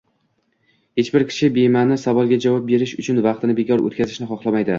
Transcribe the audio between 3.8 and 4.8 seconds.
o’tkazishni xohlamaydi